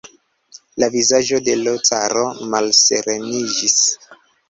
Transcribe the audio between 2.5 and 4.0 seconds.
malsereniĝis.